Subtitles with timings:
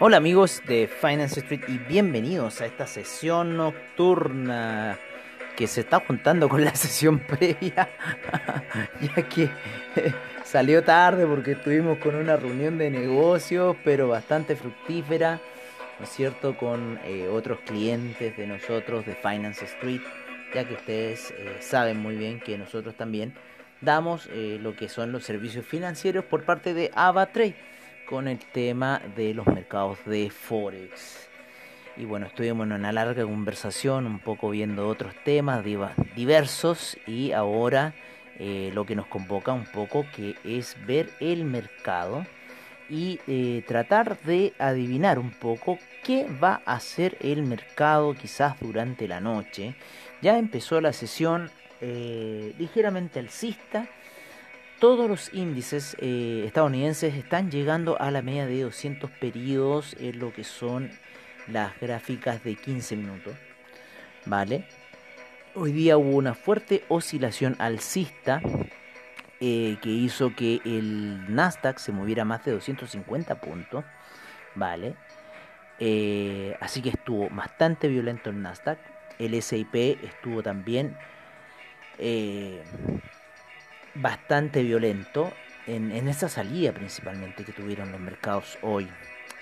[0.00, 4.96] Hola amigos de Finance Street y bienvenidos a esta sesión nocturna
[5.56, 7.88] que se está juntando con la sesión previa,
[9.00, 9.50] ya que
[10.44, 15.40] salió tarde porque estuvimos con una reunión de negocios, pero bastante fructífera,
[15.98, 20.02] ¿no es cierto?, con eh, otros clientes de nosotros de Finance Street,
[20.54, 23.34] ya que ustedes eh, saben muy bien que nosotros también
[23.80, 27.56] damos eh, lo que son los servicios financieros por parte de AvaTrade
[28.08, 31.28] con el tema de los mercados de Forex.
[31.96, 35.64] Y bueno, estuvimos en una larga conversación, un poco viendo otros temas
[36.14, 37.92] diversos y ahora
[38.38, 42.24] eh, lo que nos convoca un poco que es ver el mercado
[42.88, 49.06] y eh, tratar de adivinar un poco qué va a hacer el mercado quizás durante
[49.06, 49.74] la noche.
[50.22, 51.50] Ya empezó la sesión
[51.80, 53.88] eh, ligeramente alcista
[54.78, 60.32] todos los índices eh, estadounidenses están llegando a la media de 200 periodos en lo
[60.32, 60.90] que son
[61.48, 63.34] las gráficas de 15 minutos.
[64.26, 64.66] ¿Vale?
[65.54, 68.40] Hoy día hubo una fuerte oscilación alcista
[69.40, 73.84] eh, que hizo que el Nasdaq se moviera más de 250 puntos.
[74.54, 74.94] ¿Vale?
[75.80, 78.78] Eh, así que estuvo bastante violento el Nasdaq.
[79.18, 80.96] El SIP estuvo también
[83.94, 85.32] bastante violento
[85.66, 88.88] en, en esa salida principalmente que tuvieron los mercados hoy.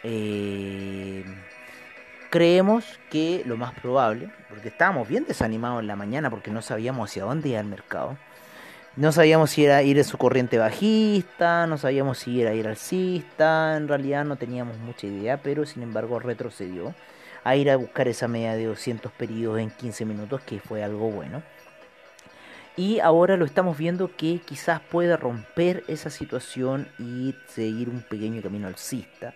[0.02, 1.24] Eh,
[2.30, 7.10] creemos que lo más probable, porque estábamos bien desanimados en la mañana porque no sabíamos
[7.10, 8.16] hacia dónde iba el mercado.
[8.96, 13.76] No sabíamos si era ir en su corriente bajista, no sabíamos si era ir alcista,
[13.76, 16.94] en realidad no teníamos mucha idea, pero sin embargo retrocedió
[17.44, 21.10] a ir a buscar esa media de 200 periodos en 15 minutos, que fue algo
[21.10, 21.42] bueno.
[22.76, 28.42] Y ahora lo estamos viendo que quizás pueda romper esa situación y seguir un pequeño
[28.42, 29.32] camino alcista.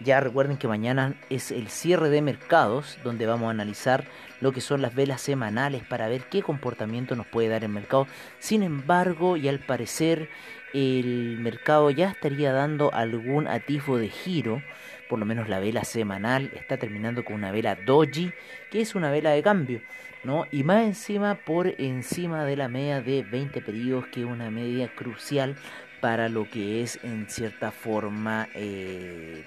[0.00, 4.04] Ya recuerden que mañana es el cierre de mercados, donde vamos a analizar
[4.40, 8.06] lo que son las velas semanales para ver qué comportamiento nos puede dar el mercado.
[8.38, 10.30] Sin embargo, y al parecer
[10.72, 14.62] el mercado ya estaría dando algún atisbo de giro,
[15.10, 18.32] por lo menos la vela semanal está terminando con una vela doji,
[18.70, 19.82] que es una vela de cambio.
[20.24, 20.46] ¿No?
[20.50, 24.88] Y más encima por encima de la media de 20 periodos, que es una media
[24.94, 25.56] crucial
[26.00, 29.44] para lo que es en cierta forma eh,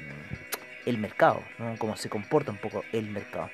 [0.85, 1.75] el mercado, ¿no?
[1.77, 3.49] Cómo se comporta un poco el mercado.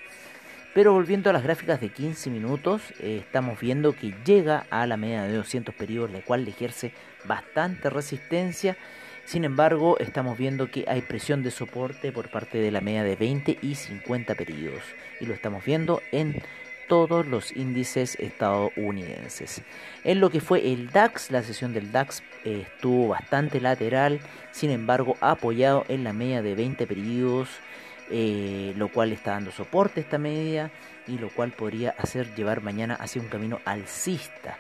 [0.74, 4.96] Pero volviendo a las gráficas de 15 minutos, eh, estamos viendo que llega a la
[4.96, 6.94] media de 200 periodos, la cual le ejerce
[7.26, 8.78] bastante resistencia.
[9.26, 13.18] Sin embargo, estamos viendo que hay presión de soporte por parte de la media de
[13.18, 14.84] 20 y 50 periodos.
[15.20, 16.42] Y lo estamos viendo en
[16.88, 19.62] todos los índices estadounidenses.
[20.04, 24.20] En lo que fue el DAX, la sesión del DAX eh, estuvo bastante lateral,
[24.52, 27.50] sin embargo apoyado en la media de 20 periodos,
[28.10, 30.72] eh, lo cual está dando soporte a esta media
[31.08, 34.58] y lo cual podría hacer llevar mañana hacia un camino alcista.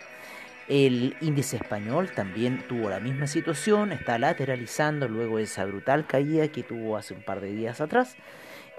[0.67, 6.47] El índice español también tuvo la misma situación, está lateralizando luego de esa brutal caída
[6.47, 8.15] que tuvo hace un par de días atrás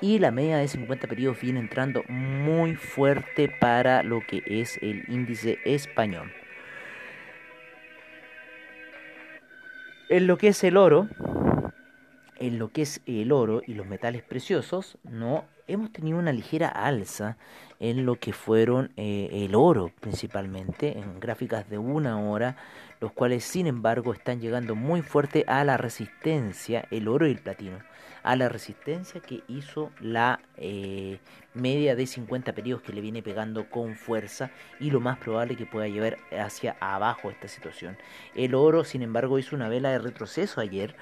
[0.02, 5.04] y la media de 50 periodos viene entrando muy fuerte para lo que es el
[5.08, 6.30] índice español.
[10.10, 11.08] En lo que es el oro,
[12.36, 16.68] en lo que es el oro y los metales preciosos, no hemos tenido una ligera
[16.68, 17.36] alza
[17.80, 22.56] en lo que fueron eh, el oro principalmente, en gráficas de una hora,
[23.00, 27.38] los cuales sin embargo están llegando muy fuerte a la resistencia, el oro y el
[27.38, 27.78] platino
[28.22, 31.18] a la resistencia que hizo la eh,
[31.54, 35.66] media de 50 periodos que le viene pegando con fuerza y lo más probable que
[35.66, 37.96] pueda llevar hacia abajo esta situación.
[38.34, 40.94] El oro, sin embargo, hizo una vela de retroceso ayer,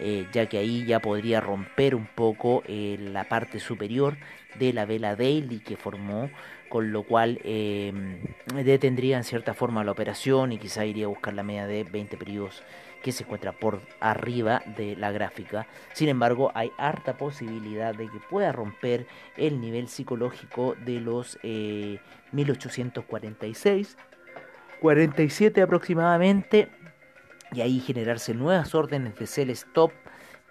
[0.00, 4.16] eh, ya que ahí ya podría romper un poco eh, la parte superior
[4.56, 6.30] de la vela daily que formó,
[6.68, 7.38] con lo cual
[8.54, 12.16] detendría en cierta forma la operación y quizá iría a buscar la media de 20
[12.16, 12.62] periodos
[13.02, 15.68] que se encuentra por arriba de la gráfica.
[15.92, 19.06] Sin embargo, hay harta posibilidad de que pueda romper
[19.36, 21.38] el nivel psicológico de los
[22.32, 23.96] 1846,
[24.80, 26.68] 47 aproximadamente,
[27.52, 29.92] y ahí generarse nuevas órdenes de sell stop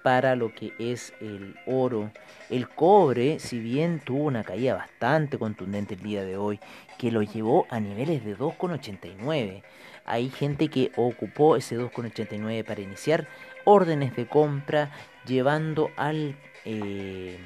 [0.07, 2.11] para lo que es el oro.
[2.49, 6.61] El cobre, si bien tuvo una caída bastante contundente el día de hoy,
[6.97, 9.63] que lo llevó a niveles de 2,89.
[10.05, 13.27] Hay gente que ocupó ese 2,89 para iniciar
[13.65, 14.91] órdenes de compra,
[15.25, 17.37] llevando al, eh,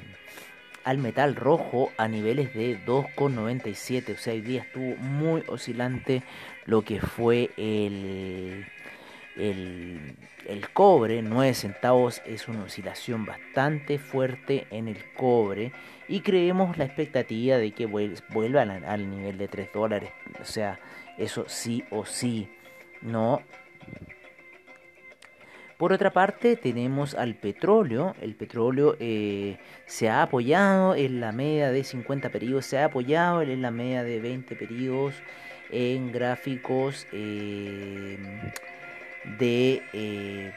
[0.84, 4.14] al metal rojo a niveles de 2,97.
[4.14, 6.22] O sea, hoy día estuvo muy oscilante
[6.66, 8.66] lo que fue el,
[9.36, 10.16] el,
[10.72, 11.22] cobre.
[11.22, 15.72] 9 centavos es una oscilación bastante fuerte en el cobre.
[16.08, 20.10] Y creemos la expectativa de que vuelva al, al nivel de 3 dólares.
[20.40, 20.78] O sea,
[21.18, 22.48] eso sí o sí,
[23.00, 23.42] ¿no?
[25.82, 28.14] Por otra parte tenemos al petróleo.
[28.20, 33.42] El petróleo eh, se ha apoyado en la media de 50 periodos, se ha apoyado
[33.42, 35.16] en la media de 20 periodos
[35.72, 38.16] en gráficos eh,
[39.38, 40.52] de, eh,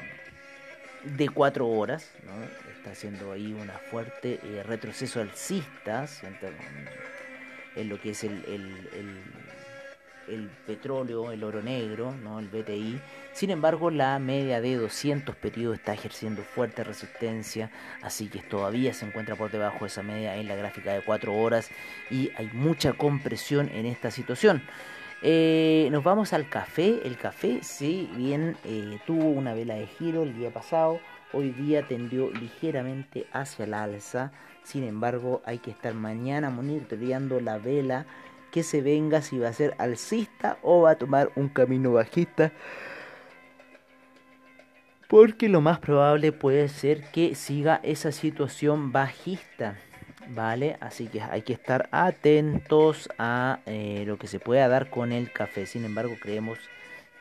[1.04, 2.12] de 4 horas.
[2.78, 6.08] Está haciendo ahí una fuerte retroceso alcista
[7.76, 8.40] en lo que es el
[10.28, 12.40] el petróleo, el oro negro, ¿no?
[12.40, 13.00] el BTI.
[13.34, 17.72] Sin embargo, la media de 200 periodos está ejerciendo fuerte resistencia,
[18.02, 21.34] así que todavía se encuentra por debajo de esa media en la gráfica de 4
[21.34, 21.70] horas
[22.10, 24.64] y hay mucha compresión en esta situación.
[25.22, 27.02] Eh, nos vamos al café.
[27.04, 31.00] El café, si bien eh, tuvo una vela de giro el día pasado,
[31.34, 34.32] hoy día tendió ligeramente hacia la alza.
[34.64, 38.06] Sin embargo, hay que estar mañana monitoreando la vela
[38.52, 42.52] que se venga si va a ser alcista o va a tomar un camino bajista.
[45.08, 49.78] Porque lo más probable puede ser que siga esa situación bajista.
[50.30, 50.78] ¿Vale?
[50.80, 55.32] Así que hay que estar atentos a eh, lo que se pueda dar con el
[55.32, 55.66] café.
[55.66, 56.58] Sin embargo, creemos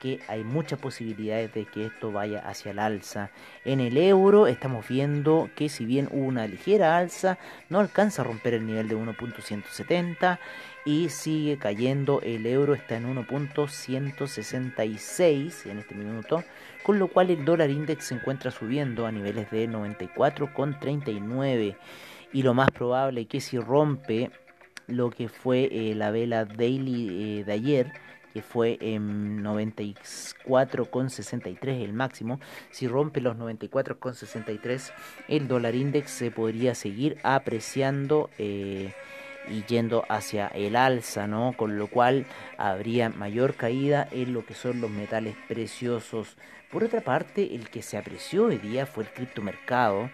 [0.05, 3.31] que hay muchas posibilidades de que esto vaya hacia el alza.
[3.65, 7.39] En el euro estamos viendo que si bien hubo una ligera alza,
[7.71, 10.39] no alcanza a romper el nivel de 1.170
[10.85, 12.21] y sigue cayendo.
[12.23, 16.45] El euro está en 1.166 en este minuto,
[16.83, 21.77] con lo cual el dólar index se encuentra subiendo a niveles de 94,39
[22.35, 24.31] y lo más probable es que si rompe
[24.89, 27.93] lo que fue eh, la vela daily eh, de ayer,
[28.35, 32.41] que fue en 94,63 el máximo.
[32.73, 34.93] Si rompe los 94,63,
[35.29, 38.29] el dólar index se podría seguir apreciando.
[38.39, 38.93] Eh,
[39.47, 41.53] y yendo hacia el alza, ¿no?
[41.55, 42.25] Con lo cual
[42.57, 46.39] habría mayor caída en lo que son los metales preciosos.
[46.73, 50.09] Por otra parte, el que se apreció hoy día fue el criptomercado,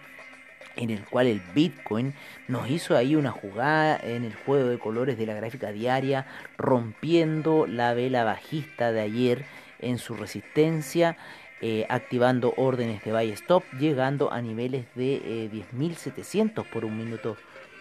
[0.75, 2.13] en el cual el Bitcoin
[2.47, 6.25] nos hizo ahí una jugada en el juego de colores de la gráfica diaria,
[6.57, 9.45] rompiendo la vela bajista de ayer
[9.79, 11.17] en su resistencia.
[11.63, 17.37] Eh, activando órdenes de buy stop, llegando a niveles de 10.700 eh, por un minuto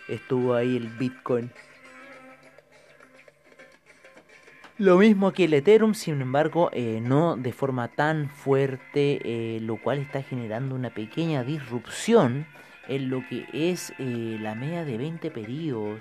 [0.07, 1.51] estuvo ahí el Bitcoin.
[4.79, 9.77] Lo mismo que el Ethereum, sin embargo, eh, no de forma tan fuerte, eh, lo
[9.77, 12.47] cual está generando una pequeña disrupción
[12.89, 16.01] en lo que es eh, la media de 20 periodos,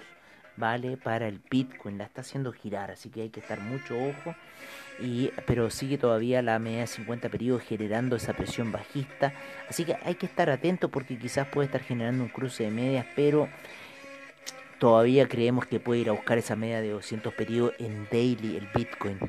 [0.57, 0.97] ¿vale?
[0.97, 4.35] Para el Bitcoin, la está haciendo girar, así que hay que estar mucho ojo.
[4.99, 9.33] Y, pero sigue todavía la media de 50 periodos generando esa presión bajista,
[9.69, 13.05] así que hay que estar atento porque quizás puede estar generando un cruce de medias,
[13.15, 13.47] pero
[14.77, 18.67] todavía creemos que puede ir a buscar esa media de 200 periodos en daily el
[18.75, 19.19] Bitcoin.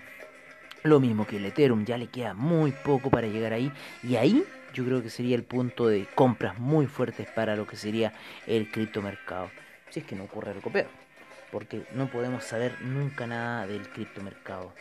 [0.83, 3.71] Lo mismo que el Ethereum, ya le queda muy poco para llegar ahí.
[4.03, 7.77] Y ahí yo creo que sería el punto de compras muy fuertes para lo que
[7.77, 8.13] sería
[8.47, 9.51] el criptomercado.
[9.91, 10.89] Si es que no ocurre algo peor.
[11.51, 14.73] Porque no podemos saber nunca nada del criptomercado.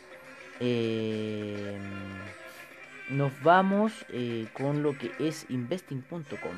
[0.60, 1.78] Eh,
[3.10, 6.54] nos vamos eh, con lo que es investing.com.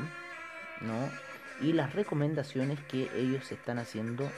[0.81, 1.09] ¿no?
[1.61, 4.29] y las recomendaciones que ellos están haciendo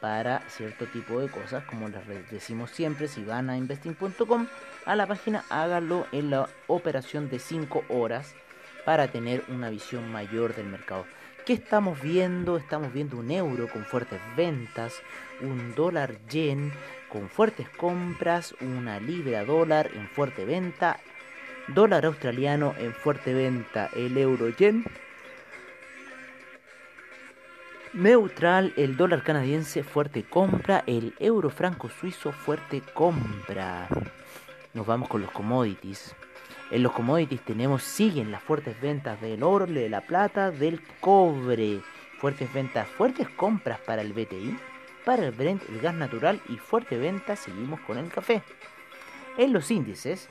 [0.00, 4.46] para cierto tipo de cosas, como les decimos siempre, si van a investing.com
[4.86, 8.34] a la página, háganlo en la operación de 5 horas
[8.84, 11.06] para tener una visión mayor del mercado.
[11.44, 12.56] ¿Qué estamos viendo?
[12.56, 14.94] Estamos viendo un euro con fuertes ventas,
[15.40, 16.72] un dólar yen
[17.08, 21.00] con fuertes compras, una libra dólar en fuerte venta
[21.74, 24.84] Dólar australiano en fuerte venta, el euro yen.
[27.92, 33.88] Neutral, el dólar canadiense fuerte compra, el euro franco suizo fuerte compra.
[34.74, 36.14] Nos vamos con los commodities.
[36.70, 41.80] En los commodities tenemos, siguen las fuertes ventas del oro, de la plata, del cobre.
[42.20, 44.56] Fuertes ventas, fuertes compras para el BTI,
[45.04, 48.42] para el Brent, el gas natural y fuerte venta seguimos con el café.
[49.36, 50.28] En los índices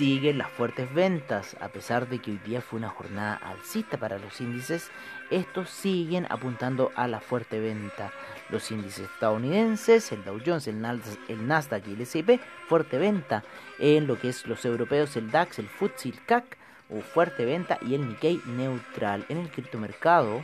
[0.00, 4.18] siguen las fuertes ventas, a pesar de que hoy día fue una jornada alcista para
[4.18, 4.90] los índices,
[5.30, 8.10] estos siguen apuntando a la fuerte venta.
[8.48, 13.44] Los índices estadounidenses, el Dow Jones, el Nasdaq y el S&P, fuerte venta.
[13.78, 16.56] En lo que es los europeos, el DAX, el FTSE, el CAC,
[16.88, 19.26] o fuerte venta y el Nikkei neutral.
[19.28, 20.42] En el criptomercado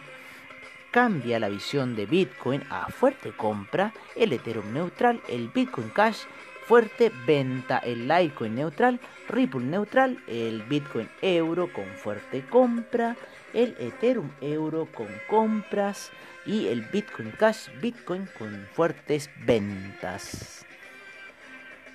[0.91, 6.25] cambia la visión de Bitcoin a fuerte compra, el Ethereum neutral, el Bitcoin Cash
[6.67, 13.17] fuerte venta, el Litecoin neutral, Ripple neutral, el Bitcoin euro con fuerte compra,
[13.55, 16.11] el Ethereum euro con compras
[16.45, 20.67] y el Bitcoin Cash Bitcoin con fuertes ventas.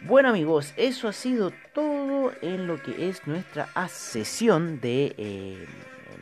[0.03, 5.67] Bueno amigos, eso ha sido todo en lo que es nuestra sesión de eh,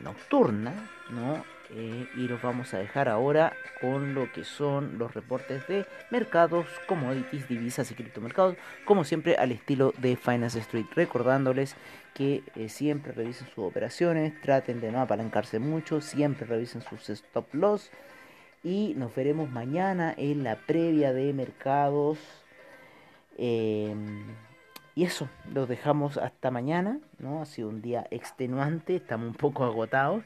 [0.02, 0.74] nocturna,
[1.10, 1.44] ¿no?
[1.72, 6.66] Eh, y los vamos a dejar ahora con lo que son los reportes de mercados,
[6.88, 11.76] commodities, divisas y criptomercados, como siempre al estilo de Finance Street, recordándoles
[12.12, 17.54] que eh, siempre revisen sus operaciones, traten de no apalancarse mucho, siempre revisen sus stop
[17.54, 17.92] loss
[18.64, 22.18] y nos veremos mañana en la previa de mercados.
[23.38, 24.24] Em,
[24.96, 27.42] y eso, los dejamos hasta mañana, ¿no?
[27.42, 30.24] Ha sido un día extenuante, estamos un poco agotados.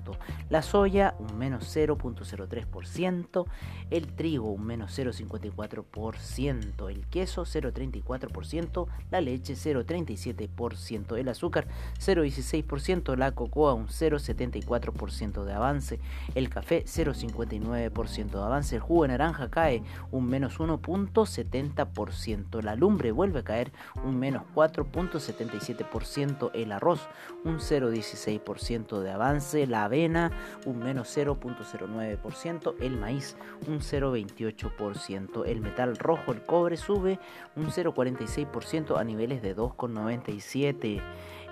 [0.51, 3.47] La soya un menos 0.03%.
[3.91, 6.91] El trigo un menos 0.54%.
[6.91, 8.87] El queso 0.34%.
[9.11, 11.17] La leche 0.37%.
[11.19, 11.67] El azúcar
[11.99, 13.17] 0.16%.
[13.17, 16.01] La cocoa un 0.74% de avance.
[16.35, 18.77] El café 0.59% de avance.
[18.77, 22.63] El jugo de naranja cae un menos 1.70%.
[22.63, 23.73] La lumbre vuelve a caer
[24.05, 26.51] un menos 4.77%.
[26.55, 27.09] El arroz
[27.45, 29.67] un 0.16% de avance.
[29.67, 30.31] La avena
[30.67, 32.75] un menos 0.09%.
[32.81, 35.47] El maíz un 0.28%.
[35.47, 37.19] El metal rojo, el cobre, sube
[37.57, 41.03] un 0.46% a niveles de 2.97%.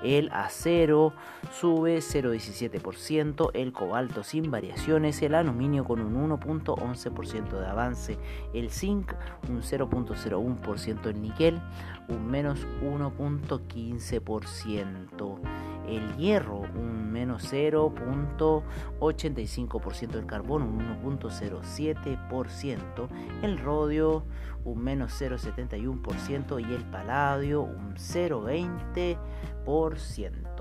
[0.02, 1.12] El acero
[1.52, 8.18] sube 0,17%, el cobalto sin variaciones, el aluminio con un 1.11% de avance,
[8.52, 9.14] el zinc
[9.49, 11.59] un 0.01%, el níquel
[12.09, 15.38] un menos 1.15%,
[15.96, 23.08] el hierro un menos 0.85%, el carbón un 1.07%,
[23.42, 24.25] el rodio
[24.64, 30.51] un menos 0,71% y el paladio un 0,20%.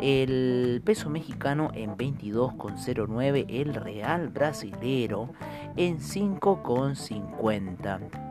[0.00, 5.32] el peso mexicano en 22,09, el real brasilero
[5.76, 8.24] en 5,50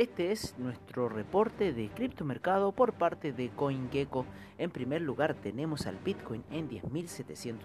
[0.00, 4.24] Este es nuestro reporte de criptomercado por parte de CoinGecko.
[4.56, 7.58] En primer lugar tenemos al Bitcoin en 10.701,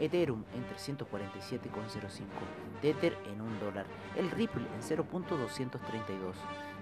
[0.00, 2.24] Ethereum en 347,05,
[2.80, 3.84] Tether en 1 dólar,
[4.16, 6.36] el Ripple en 0.232.